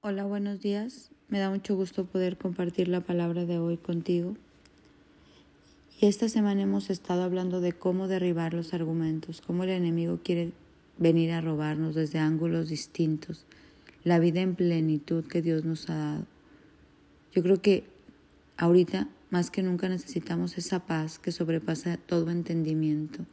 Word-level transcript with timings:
Hola, 0.00 0.22
buenos 0.26 0.60
días. 0.60 1.10
Me 1.28 1.40
da 1.40 1.50
mucho 1.50 1.74
gusto 1.74 2.06
poder 2.06 2.38
compartir 2.38 2.86
la 2.86 3.00
palabra 3.00 3.46
de 3.46 3.58
hoy 3.58 3.76
contigo. 3.78 4.36
Y 6.00 6.06
esta 6.06 6.28
semana 6.28 6.62
hemos 6.62 6.88
estado 6.88 7.24
hablando 7.24 7.60
de 7.60 7.72
cómo 7.72 8.06
derribar 8.06 8.54
los 8.54 8.72
argumentos, 8.74 9.40
cómo 9.40 9.64
el 9.64 9.70
enemigo 9.70 10.20
quiere 10.22 10.52
venir 10.98 11.32
a 11.32 11.40
robarnos 11.40 11.96
desde 11.96 12.20
ángulos 12.20 12.68
distintos, 12.68 13.44
la 14.04 14.20
vida 14.20 14.40
en 14.40 14.54
plenitud 14.54 15.24
que 15.24 15.42
Dios 15.42 15.64
nos 15.64 15.90
ha 15.90 15.96
dado. 15.96 16.26
Yo 17.32 17.42
creo 17.42 17.60
que 17.60 17.82
ahorita 18.56 19.08
más 19.30 19.50
que 19.50 19.64
nunca 19.64 19.88
necesitamos 19.88 20.58
esa 20.58 20.86
paz 20.86 21.18
que 21.18 21.32
sobrepasa 21.32 21.96
todo 21.96 22.30
entendimiento, 22.30 23.26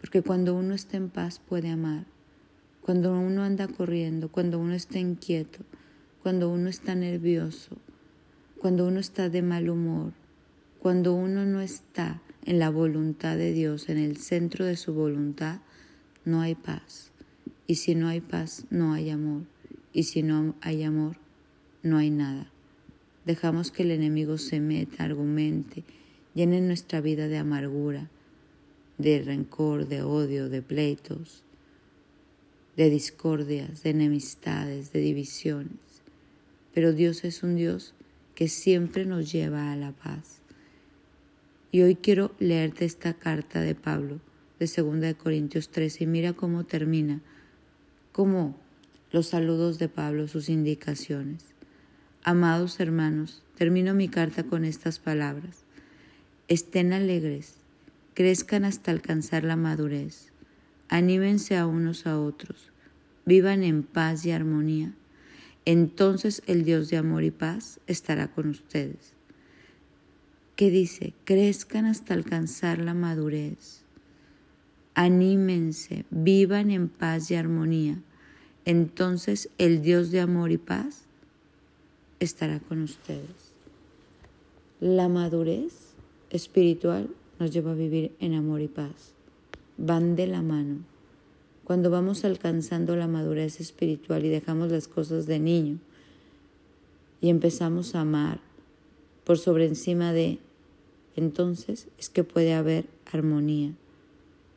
porque 0.00 0.22
cuando 0.22 0.54
uno 0.54 0.72
está 0.72 0.98
en 0.98 1.08
paz 1.08 1.40
puede 1.40 1.68
amar, 1.68 2.04
cuando 2.80 3.18
uno 3.18 3.42
anda 3.42 3.66
corriendo, 3.66 4.28
cuando 4.30 4.60
uno 4.60 4.72
está 4.72 5.00
inquieto, 5.00 5.64
cuando 6.26 6.50
uno 6.50 6.68
está 6.68 6.96
nervioso, 6.96 7.76
cuando 8.58 8.88
uno 8.88 8.98
está 8.98 9.28
de 9.28 9.42
mal 9.42 9.70
humor, 9.70 10.12
cuando 10.80 11.14
uno 11.14 11.46
no 11.46 11.60
está 11.60 12.20
en 12.44 12.58
la 12.58 12.68
voluntad 12.68 13.36
de 13.36 13.52
Dios, 13.52 13.88
en 13.88 13.98
el 13.98 14.16
centro 14.16 14.64
de 14.64 14.76
su 14.76 14.92
voluntad, 14.92 15.60
no 16.24 16.40
hay 16.40 16.56
paz. 16.56 17.12
Y 17.68 17.76
si 17.76 17.94
no 17.94 18.08
hay 18.08 18.20
paz, 18.20 18.66
no 18.70 18.92
hay 18.92 19.10
amor. 19.10 19.42
Y 19.92 20.02
si 20.02 20.24
no 20.24 20.56
hay 20.62 20.82
amor, 20.82 21.16
no 21.84 21.96
hay 21.96 22.10
nada. 22.10 22.50
Dejamos 23.24 23.70
que 23.70 23.84
el 23.84 23.92
enemigo 23.92 24.36
se 24.36 24.58
meta, 24.58 25.04
argumente, 25.04 25.84
llene 26.34 26.60
nuestra 26.60 27.00
vida 27.00 27.28
de 27.28 27.38
amargura, 27.38 28.10
de 28.98 29.22
rencor, 29.22 29.86
de 29.86 30.02
odio, 30.02 30.48
de 30.48 30.60
pleitos, 30.60 31.44
de 32.76 32.90
discordias, 32.90 33.84
de 33.84 33.90
enemistades, 33.90 34.92
de 34.92 34.98
divisiones. 34.98 35.86
Pero 36.76 36.92
Dios 36.92 37.24
es 37.24 37.42
un 37.42 37.56
Dios 37.56 37.94
que 38.34 38.48
siempre 38.48 39.06
nos 39.06 39.32
lleva 39.32 39.72
a 39.72 39.76
la 39.76 39.92
paz. 39.92 40.42
Y 41.72 41.80
hoy 41.80 41.94
quiero 41.94 42.34
leerte 42.38 42.84
esta 42.84 43.14
carta 43.14 43.62
de 43.62 43.74
Pablo 43.74 44.20
de 44.58 44.66
2 44.66 45.00
de 45.00 45.14
Corintios 45.14 45.70
13 45.70 46.04
y 46.04 46.06
mira 46.06 46.34
cómo 46.34 46.64
termina, 46.64 47.22
cómo 48.12 48.58
los 49.10 49.28
saludos 49.28 49.78
de 49.78 49.88
Pablo, 49.88 50.28
sus 50.28 50.50
indicaciones. 50.50 51.46
Amados 52.24 52.78
hermanos, 52.78 53.42
termino 53.56 53.94
mi 53.94 54.08
carta 54.08 54.42
con 54.42 54.66
estas 54.66 54.98
palabras. 54.98 55.64
Estén 56.46 56.92
alegres, 56.92 57.54
crezcan 58.12 58.66
hasta 58.66 58.90
alcanzar 58.90 59.44
la 59.44 59.56
madurez, 59.56 60.30
anímense 60.90 61.56
a 61.56 61.66
unos 61.66 62.06
a 62.06 62.20
otros, 62.20 62.70
vivan 63.24 63.62
en 63.62 63.82
paz 63.82 64.26
y 64.26 64.32
armonía. 64.32 64.92
Entonces 65.66 66.42
el 66.46 66.64
Dios 66.64 66.88
de 66.88 66.96
amor 66.96 67.24
y 67.24 67.32
paz 67.32 67.80
estará 67.88 68.28
con 68.28 68.48
ustedes. 68.48 69.14
¿Qué 70.54 70.70
dice? 70.70 71.12
Crezcan 71.24 71.84
hasta 71.84 72.14
alcanzar 72.14 72.78
la 72.78 72.94
madurez. 72.94 73.82
Anímense, 74.94 76.06
vivan 76.10 76.70
en 76.70 76.88
paz 76.88 77.30
y 77.30 77.34
armonía. 77.34 78.00
Entonces 78.64 79.50
el 79.58 79.82
Dios 79.82 80.10
de 80.12 80.20
amor 80.20 80.52
y 80.52 80.56
paz 80.56 81.02
estará 82.20 82.60
con 82.60 82.82
ustedes. 82.82 83.52
La 84.80 85.08
madurez 85.08 85.94
espiritual 86.30 87.10
nos 87.38 87.52
lleva 87.52 87.72
a 87.72 87.74
vivir 87.74 88.14
en 88.20 88.34
amor 88.34 88.60
y 88.60 88.68
paz. 88.68 89.14
Van 89.76 90.16
de 90.16 90.28
la 90.28 90.42
mano. 90.42 90.95
Cuando 91.66 91.90
vamos 91.90 92.24
alcanzando 92.24 92.94
la 92.94 93.08
madurez 93.08 93.60
espiritual 93.60 94.24
y 94.24 94.28
dejamos 94.28 94.70
las 94.70 94.86
cosas 94.86 95.26
de 95.26 95.40
niño 95.40 95.78
y 97.20 97.28
empezamos 97.28 97.96
a 97.96 98.02
amar 98.02 98.38
por 99.24 99.36
sobre 99.36 99.66
encima 99.66 100.12
de, 100.12 100.38
entonces 101.16 101.88
es 101.98 102.08
que 102.08 102.22
puede 102.22 102.54
haber 102.54 102.84
armonía. 103.10 103.72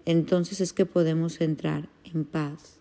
Entonces 0.05 0.61
es 0.61 0.71
que 0.71 0.85
podemos 0.85 1.41
entrar 1.41 1.89
en 2.13 2.25
paz. 2.25 2.75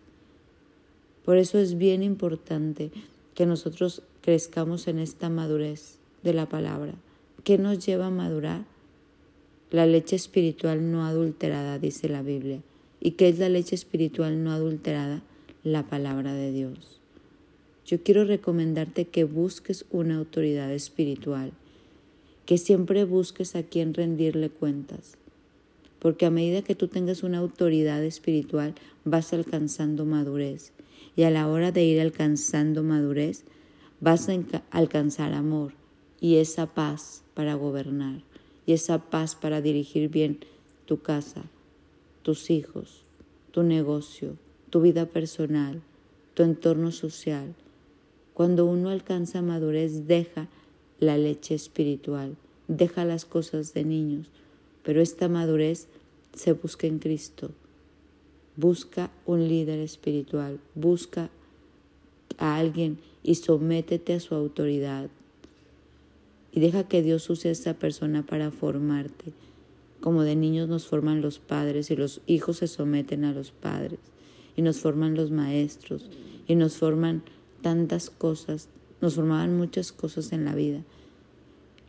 Por 1.25 1.37
eso 1.37 1.57
es 1.57 1.79
bien 1.79 2.03
importante 2.03 2.91
que 3.33 3.47
nosotros 3.47 4.03
crezcamos 4.21 4.87
en 4.87 4.99
esta 4.99 5.29
madurez 5.29 5.97
de 6.21 6.35
la 6.35 6.47
palabra. 6.47 6.93
¿Qué 7.43 7.57
nos 7.57 7.83
lleva 7.83 8.05
a 8.05 8.11
madurar? 8.11 8.63
La 9.71 9.87
leche 9.87 10.15
espiritual 10.15 10.91
no 10.91 11.03
adulterada, 11.03 11.79
dice 11.79 12.09
la 12.09 12.21
Biblia. 12.21 12.61
¿Y 13.01 13.11
qué 13.11 13.29
es 13.29 13.39
la 13.39 13.49
leche 13.49 13.75
espiritual 13.75 14.43
no 14.43 14.51
adulterada? 14.51 15.21
La 15.63 15.83
palabra 15.83 16.33
de 16.33 16.51
Dios. 16.51 16.99
Yo 17.85 18.03
quiero 18.03 18.25
recomendarte 18.25 19.05
que 19.05 19.23
busques 19.23 19.85
una 19.89 20.17
autoridad 20.17 20.71
espiritual, 20.71 21.51
que 22.45 22.57
siempre 22.57 23.03
busques 23.05 23.55
a 23.55 23.63
quien 23.63 23.93
rendirle 23.93 24.49
cuentas, 24.49 25.17
porque 25.99 26.25
a 26.25 26.29
medida 26.29 26.61
que 26.61 26.75
tú 26.75 26.87
tengas 26.87 27.23
una 27.23 27.39
autoridad 27.39 28.03
espiritual 28.03 28.75
vas 29.05 29.33
alcanzando 29.33 30.05
madurez 30.05 30.71
y 31.15 31.23
a 31.23 31.31
la 31.31 31.47
hora 31.47 31.71
de 31.71 31.83
ir 31.83 31.99
alcanzando 31.99 32.83
madurez 32.83 33.43
vas 34.01 34.29
a 34.29 34.37
alcanzar 34.71 35.33
amor 35.33 35.73
y 36.21 36.35
esa 36.35 36.67
paz 36.67 37.23
para 37.33 37.55
gobernar 37.55 38.21
y 38.65 38.73
esa 38.73 39.09
paz 39.09 39.35
para 39.35 39.61
dirigir 39.61 40.09
bien 40.09 40.39
tu 40.85 41.01
casa, 41.01 41.43
tus 42.29 42.51
hijos, 42.51 43.01
tu 43.49 43.63
negocio, 43.63 44.35
tu 44.69 44.81
vida 44.81 45.07
personal, 45.07 45.81
tu 46.35 46.43
entorno 46.43 46.91
social. 46.91 47.55
Cuando 48.35 48.67
uno 48.67 48.89
alcanza 48.89 49.41
madurez, 49.41 50.05
deja 50.05 50.47
la 50.99 51.17
leche 51.17 51.55
espiritual, 51.55 52.35
deja 52.67 53.03
las 53.03 53.25
cosas 53.25 53.73
de 53.73 53.83
niños, 53.83 54.27
pero 54.83 55.01
esta 55.01 55.27
madurez 55.27 55.87
se 56.35 56.53
busca 56.53 56.85
en 56.85 56.99
Cristo. 56.99 57.49
Busca 58.55 59.09
un 59.25 59.47
líder 59.47 59.79
espiritual, 59.79 60.59
busca 60.75 61.31
a 62.37 62.57
alguien 62.57 62.99
y 63.23 63.33
sométete 63.33 64.13
a 64.13 64.19
su 64.19 64.35
autoridad. 64.35 65.09
Y 66.51 66.59
deja 66.59 66.87
que 66.87 67.01
Dios 67.01 67.27
use 67.27 67.49
a 67.49 67.53
esa 67.53 67.73
persona 67.73 68.23
para 68.23 68.51
formarte. 68.51 69.33
Como 70.01 70.23
de 70.23 70.35
niños 70.35 70.69
nos 70.69 70.87
forman 70.87 71.21
los 71.21 71.39
padres 71.39 71.91
y 71.91 71.95
los 71.95 72.21
hijos 72.25 72.57
se 72.57 72.67
someten 72.67 73.25
a 73.25 73.33
los 73.33 73.51
padres. 73.51 73.99
Y 74.55 74.61
nos 74.61 74.79
forman 74.79 75.15
los 75.15 75.31
maestros. 75.31 76.09
Y 76.47 76.55
nos 76.55 76.77
forman 76.77 77.23
tantas 77.61 78.09
cosas. 78.09 78.69
Nos 79.01 79.15
formaban 79.15 79.57
muchas 79.57 79.91
cosas 79.91 80.31
en 80.31 80.45
la 80.45 80.55
vida. 80.55 80.83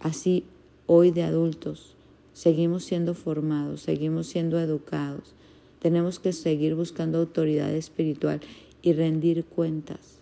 Así 0.01 0.45
hoy 0.87 1.11
de 1.11 1.23
adultos 1.23 1.95
seguimos 2.33 2.85
siendo 2.85 3.15
formados, 3.15 3.83
seguimos 3.83 4.27
siendo 4.27 4.59
educados. 4.59 5.35
Tenemos 5.79 6.19
que 6.19 6.33
seguir 6.33 6.75
buscando 6.75 7.19
autoridad 7.19 7.73
espiritual 7.73 8.41
y 8.83 8.93
rendir 8.93 9.45
cuentas 9.45 10.21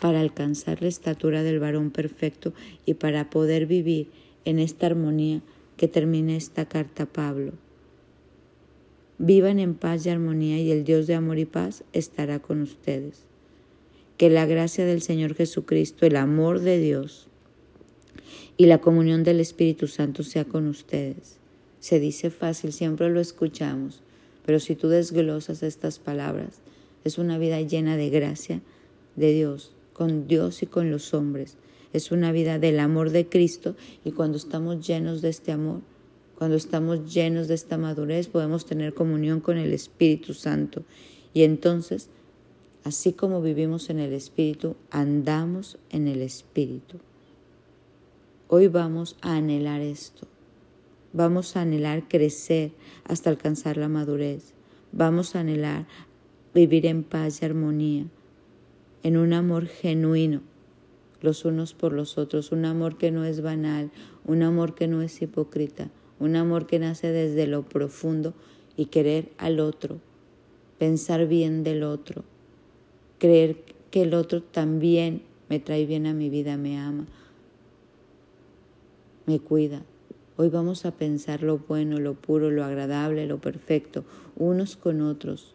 para 0.00 0.20
alcanzar 0.20 0.82
la 0.82 0.88
estatura 0.88 1.42
del 1.42 1.60
varón 1.60 1.90
perfecto 1.90 2.52
y 2.84 2.94
para 2.94 3.30
poder 3.30 3.66
vivir 3.66 4.10
en 4.44 4.58
esta 4.58 4.86
armonía 4.86 5.40
que 5.76 5.88
termina 5.88 6.36
esta 6.36 6.66
carta 6.66 7.06
Pablo. 7.06 7.52
Vivan 9.18 9.58
en 9.58 9.74
paz 9.74 10.06
y 10.06 10.10
armonía 10.10 10.58
y 10.58 10.70
el 10.70 10.84
Dios 10.84 11.06
de 11.06 11.14
amor 11.14 11.38
y 11.38 11.44
paz 11.44 11.84
estará 11.92 12.40
con 12.40 12.62
ustedes. 12.62 13.24
Que 14.16 14.30
la 14.30 14.46
gracia 14.46 14.84
del 14.84 15.02
Señor 15.02 15.34
Jesucristo, 15.34 16.06
el 16.06 16.16
amor 16.16 16.60
de 16.60 16.78
Dios 16.78 17.28
y 18.56 18.66
la 18.66 18.78
comunión 18.78 19.24
del 19.24 19.40
Espíritu 19.40 19.86
Santo 19.86 20.22
sea 20.22 20.44
con 20.44 20.66
ustedes. 20.66 21.38
Se 21.80 22.00
dice 22.00 22.30
fácil, 22.30 22.72
siempre 22.72 23.10
lo 23.10 23.20
escuchamos, 23.20 24.02
pero 24.46 24.60
si 24.60 24.74
tú 24.74 24.88
desglosas 24.88 25.62
estas 25.62 25.98
palabras, 25.98 26.60
es 27.04 27.18
una 27.18 27.38
vida 27.38 27.60
llena 27.60 27.96
de 27.96 28.10
gracia 28.10 28.62
de 29.16 29.32
Dios, 29.32 29.72
con 29.92 30.26
Dios 30.26 30.62
y 30.62 30.66
con 30.66 30.90
los 30.90 31.14
hombres. 31.14 31.56
Es 31.94 32.10
una 32.10 32.32
vida 32.32 32.58
del 32.58 32.80
amor 32.80 33.10
de 33.10 33.28
Cristo 33.28 33.76
y 34.04 34.10
cuando 34.10 34.36
estamos 34.36 34.84
llenos 34.84 35.22
de 35.22 35.28
este 35.28 35.52
amor, 35.52 35.80
cuando 36.36 36.56
estamos 36.56 37.14
llenos 37.14 37.46
de 37.46 37.54
esta 37.54 37.78
madurez, 37.78 38.26
podemos 38.26 38.66
tener 38.66 38.94
comunión 38.94 39.38
con 39.38 39.58
el 39.58 39.72
Espíritu 39.72 40.34
Santo. 40.34 40.82
Y 41.32 41.44
entonces, 41.44 42.10
así 42.82 43.12
como 43.12 43.40
vivimos 43.40 43.90
en 43.90 44.00
el 44.00 44.12
Espíritu, 44.12 44.74
andamos 44.90 45.78
en 45.90 46.08
el 46.08 46.20
Espíritu. 46.20 46.98
Hoy 48.48 48.66
vamos 48.66 49.16
a 49.20 49.36
anhelar 49.36 49.80
esto. 49.80 50.26
Vamos 51.12 51.54
a 51.54 51.60
anhelar 51.60 52.08
crecer 52.08 52.72
hasta 53.04 53.30
alcanzar 53.30 53.76
la 53.76 53.88
madurez. 53.88 54.52
Vamos 54.90 55.36
a 55.36 55.40
anhelar 55.40 55.86
vivir 56.52 56.86
en 56.86 57.04
paz 57.04 57.40
y 57.40 57.44
armonía 57.44 58.06
en 59.04 59.16
un 59.16 59.32
amor 59.32 59.68
genuino 59.68 60.40
los 61.24 61.46
unos 61.46 61.72
por 61.72 61.92
los 61.92 62.18
otros, 62.18 62.52
un 62.52 62.66
amor 62.66 62.98
que 62.98 63.10
no 63.10 63.24
es 63.24 63.40
banal, 63.40 63.90
un 64.26 64.42
amor 64.42 64.74
que 64.74 64.86
no 64.86 65.00
es 65.00 65.22
hipócrita, 65.22 65.88
un 66.20 66.36
amor 66.36 66.66
que 66.66 66.78
nace 66.78 67.10
desde 67.10 67.46
lo 67.46 67.62
profundo 67.62 68.34
y 68.76 68.86
querer 68.86 69.32
al 69.38 69.58
otro, 69.58 70.00
pensar 70.78 71.26
bien 71.26 71.64
del 71.64 71.82
otro, 71.82 72.24
creer 73.18 73.56
que 73.90 74.02
el 74.02 74.12
otro 74.12 74.42
también 74.42 75.22
me 75.48 75.60
trae 75.60 75.86
bien 75.86 76.06
a 76.06 76.12
mi 76.12 76.28
vida, 76.28 76.58
me 76.58 76.78
ama, 76.78 77.06
me 79.24 79.40
cuida. 79.40 79.82
Hoy 80.36 80.50
vamos 80.50 80.84
a 80.84 80.90
pensar 80.90 81.42
lo 81.42 81.58
bueno, 81.58 82.00
lo 82.00 82.14
puro, 82.14 82.50
lo 82.50 82.64
agradable, 82.64 83.26
lo 83.26 83.38
perfecto, 83.40 84.04
unos 84.36 84.76
con 84.76 85.00
otros, 85.00 85.54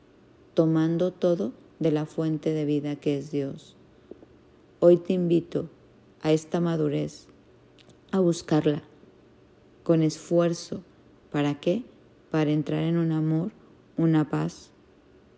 tomando 0.56 1.12
todo 1.12 1.51
de 1.77 1.92
la 1.92 2.07
fuente 2.07 2.54
de 2.54 2.66
vida 2.66 2.95
que 2.95 3.19
es 3.19 3.30
Dios. 3.30 3.75
Hoy 4.81 4.95
te 4.95 5.11
invito 5.11 5.67
a 6.21 6.31
esta 6.31 6.61
madurez, 6.61 7.27
a 8.11 8.19
buscarla 8.21 8.81
con 9.83 10.03
esfuerzo. 10.03 10.83
¿Para 11.33 11.59
qué? 11.59 11.83
Para 12.31 12.51
entrar 12.51 12.83
en 12.83 12.95
un 12.95 13.11
amor, 13.11 13.51
una 13.97 14.29
paz 14.29 14.71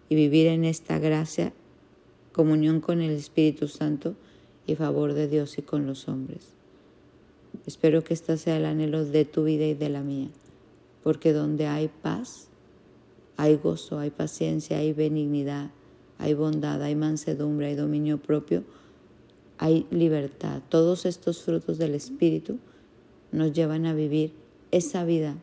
y 0.09 0.15
vivir 0.15 0.45
en 0.45 0.63
esta 0.63 0.99
gracia, 0.99 1.53
comunión 2.33 2.81
con 2.81 3.01
el 3.01 3.09
Espíritu 3.13 3.67
Santo 3.67 4.13
y 4.67 4.75
favor 4.75 5.13
de 5.13 5.27
Dios 5.27 5.57
y 5.57 5.63
con 5.63 5.87
los 5.87 6.07
hombres. 6.07 6.49
Espero 7.65 8.03
que 8.03 8.13
este 8.13 8.37
sea 8.37 8.57
el 8.57 8.65
anhelo 8.65 9.05
de 9.05 9.25
tu 9.25 9.45
vida 9.45 9.65
y 9.65 9.73
de 9.73 9.89
la 9.89 10.03
mía, 10.03 10.29
porque 11.01 11.33
donde 11.33 11.65
hay 11.65 11.89
paz, 12.03 12.47
hay 13.37 13.55
gozo, 13.55 13.97
hay 13.97 14.11
paciencia, 14.11 14.77
hay 14.77 14.94
benignidad, 14.94 15.71
hay 16.19 16.35
bondad, 16.35 16.79
hay 16.83 16.95
mansedumbre, 16.95 17.69
hay 17.69 17.75
dominio 17.75 18.19
propio, 18.19 18.63
hay 19.61 19.85
libertad. 19.91 20.63
Todos 20.69 21.05
estos 21.05 21.43
frutos 21.43 21.77
del 21.77 21.93
Espíritu 21.93 22.57
nos 23.31 23.53
llevan 23.53 23.85
a 23.85 23.93
vivir 23.93 24.33
esa 24.71 25.05
vida 25.05 25.37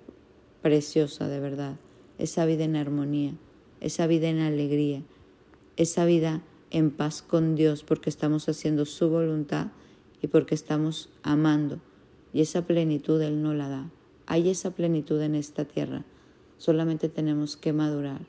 preciosa 0.60 1.28
de 1.28 1.38
verdad, 1.38 1.76
esa 2.18 2.44
vida 2.44 2.64
en 2.64 2.74
armonía, 2.74 3.34
esa 3.80 4.08
vida 4.08 4.28
en 4.28 4.40
alegría, 4.40 5.02
esa 5.76 6.04
vida 6.04 6.42
en 6.72 6.90
paz 6.90 7.22
con 7.22 7.54
Dios 7.54 7.84
porque 7.84 8.10
estamos 8.10 8.48
haciendo 8.48 8.86
su 8.86 9.08
voluntad 9.08 9.68
y 10.20 10.26
porque 10.26 10.56
estamos 10.56 11.10
amando. 11.22 11.78
Y 12.32 12.40
esa 12.40 12.66
plenitud 12.66 13.22
Él 13.22 13.40
no 13.40 13.54
la 13.54 13.68
da. 13.68 13.88
Hay 14.26 14.50
esa 14.50 14.72
plenitud 14.72 15.20
en 15.22 15.36
esta 15.36 15.64
tierra. 15.64 16.04
Solamente 16.56 17.08
tenemos 17.08 17.56
que 17.56 17.72
madurar. 17.72 18.22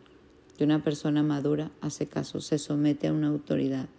Y 0.60 0.64
una 0.64 0.84
persona 0.84 1.24
madura 1.24 1.72
hace 1.82 2.06
caso, 2.06 2.42
se 2.42 2.60
somete 2.60 3.08
a 3.08 3.14
una 3.14 3.30
autoridad. 3.30 3.90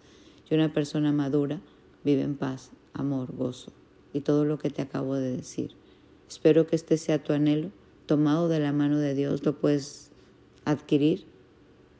Y 0.48 0.54
una 0.54 0.72
persona 0.72 1.10
madura 1.10 1.60
vive 2.04 2.22
en 2.22 2.36
paz, 2.36 2.70
amor, 2.92 3.34
gozo 3.34 3.72
y 4.12 4.20
todo 4.20 4.44
lo 4.44 4.58
que 4.58 4.70
te 4.70 4.82
acabo 4.82 5.14
de 5.14 5.36
decir. 5.36 5.72
Espero 6.28 6.66
que 6.66 6.76
este 6.76 6.96
sea 6.96 7.22
tu 7.22 7.32
anhelo. 7.32 7.70
Tomado 8.06 8.48
de 8.48 8.60
la 8.60 8.72
mano 8.72 8.98
de 8.98 9.14
Dios 9.14 9.44
lo 9.44 9.56
puedes 9.58 10.10
adquirir 10.64 11.24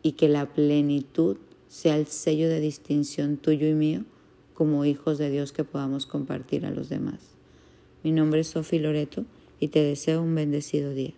y 0.02 0.12
que 0.12 0.28
la 0.28 0.52
plenitud 0.52 1.36
sea 1.68 1.96
el 1.96 2.06
sello 2.06 2.48
de 2.48 2.60
distinción 2.60 3.36
tuyo 3.36 3.68
y 3.68 3.74
mío 3.74 4.04
como 4.54 4.84
hijos 4.84 5.18
de 5.18 5.30
Dios 5.30 5.52
que 5.52 5.64
podamos 5.64 6.06
compartir 6.06 6.66
a 6.66 6.70
los 6.70 6.88
demás. 6.88 7.20
Mi 8.02 8.12
nombre 8.12 8.40
es 8.40 8.48
Sofi 8.48 8.78
Loreto 8.78 9.24
y 9.58 9.68
te 9.68 9.82
deseo 9.82 10.22
un 10.22 10.34
bendecido 10.34 10.92
día. 10.92 11.14